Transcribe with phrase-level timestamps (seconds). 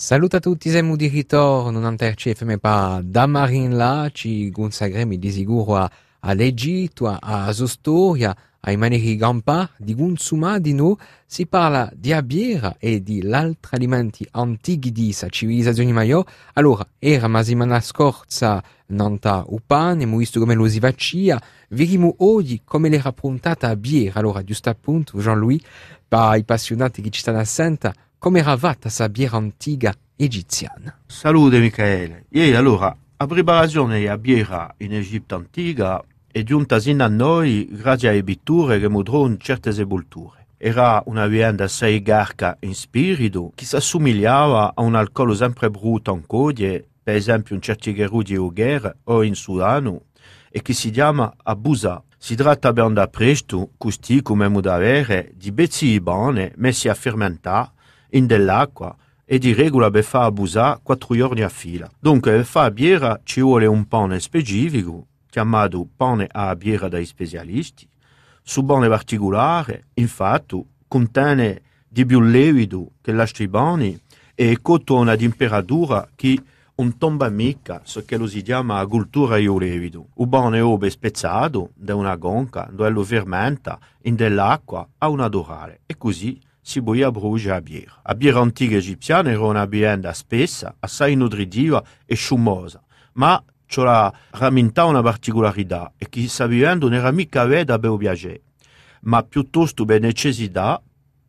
[0.00, 5.28] Salut a tutti, siamo di ritorno, non FM pa da Marin là, ci consagremi di
[5.32, 5.90] sicuro a,
[6.20, 10.94] all'Egitto, a, a storia, ai manieri gampa, di consuma di noi,
[11.26, 16.24] si parla di abiera e di altri alimenti antichi di sa civilizzazione maior.
[16.52, 22.62] Allora, era ma settimana scorsa nanta upan, abbiamo visto come lo si faccia, vedremo oggi
[22.64, 24.20] come l'era prontata a biera.
[24.20, 25.60] Allora, giusto appunto, Jean-Louis,
[26.06, 30.98] per i passionati che ci stanno a senta, come era fatta questa birra antica egiziana.
[31.06, 32.24] Salute Michele.
[32.30, 38.08] Ieri allora, la preparazione della birra in Egitto antica è giunta sino a noi grazie
[38.08, 40.46] alle pitture che mostrano certe sepolture.
[40.56, 46.12] Era una vianda assai garca in spirito che si assomigliava a un alcol sempre brutto
[46.12, 50.02] in codie, per esempio in certi gherù di Ugher o in Sudano,
[50.50, 52.02] e che si chiama abusa.
[52.20, 57.76] Si tratta ben da presto, così come da avere, di bezzi buoni messi a fermentare
[58.10, 61.90] in dell'acqua e di regola per fare abusare quattro giorni a fila.
[61.98, 67.88] Dunque per fare birra ci vuole un pane specifico, chiamato pane a birra dai specialisti.
[68.42, 74.00] Su pane particolare, infatti, contiene di più liquido che l'altri pani
[74.34, 76.40] e cotto a una temperatura che
[76.76, 80.10] non tomba mica, so che lo si chiama cultura io livido.
[80.14, 85.80] Un pane obe spezzato da una gonca, dove lo fermenta in dell'acqua a una dorale
[85.86, 88.00] e così si boia brucia a birra.
[88.02, 94.12] A birra antica egiziana era una bevanda spessa, assai nutritiva e sciumosa, ma ciò la
[94.32, 98.42] rammentà una particolarità e che questa bevanda non era mica veda per piacere,
[99.04, 100.78] ma piuttosto per necessità,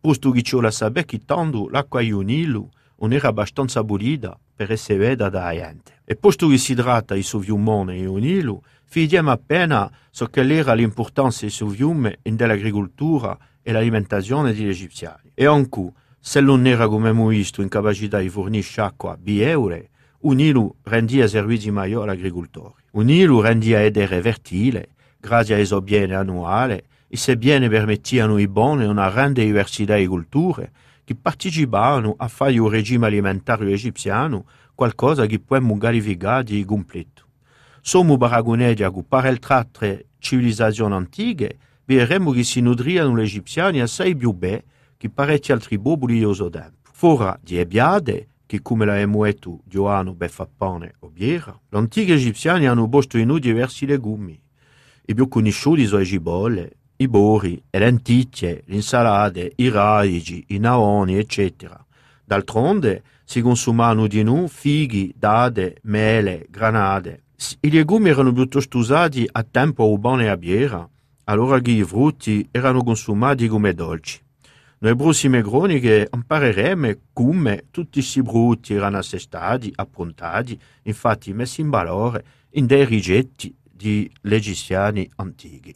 [0.00, 4.98] posto che ciò la sapeva che tanto l'acqua ionilo non era abbastanza pulita per essere
[4.98, 6.00] veda da gente.
[6.06, 11.44] E posto che si tratta di suo fiumone ionilo, vediamo appena so che era l'importanza
[11.44, 15.32] di suo fiume nell'agricoltura e l'alimentazione degli egiziani.
[15.34, 19.88] E anche, se non era come abbiamo visto in capacità di fornire acqua bieure,
[20.20, 22.84] Unilu rendia servizi maggiori agricoltori.
[22.92, 28.84] Unilu rendia edere fertile, grazie ai suoi beni annuali, e se bene permettiano i buoni
[28.84, 30.70] una grande diversità di culture
[31.02, 34.44] che partecipavano a fare un regime alimentare egiziano
[34.76, 37.24] qualcosa che può qualificare di completo.
[37.80, 44.32] Sommo paragonati a per altre civilizzazioni antiche, vedremo che si nutriano gli egiziani assai più
[44.32, 44.64] bene
[44.96, 46.90] che parecchi altri popoli di uso tempo.
[46.92, 52.66] Fora di ebbiade, che come la emuetu Giovanni beffa pane o birra, gli antichi egiziani
[52.66, 54.40] hanno posto in noi diversi legumi.
[55.08, 60.58] I più conosciuti sono i cibolle, i bori, le lenticchie, le insalate, i radici, i
[60.58, 61.84] naoni, eccetera.
[62.24, 67.24] D'altronde si consumano di noi fighi, dade, mele, granate.
[67.60, 70.88] I legumi erano piuttosto usati a tempo urbano e a birra,
[71.28, 74.20] allora che i frutti erano consumati come dolci.
[74.78, 82.24] Noi prossime croniche impareremo come tutti questi frutti erano assestati, approntati, infatti messi in valore
[82.50, 85.64] in dei rigetti di egiziani antichi.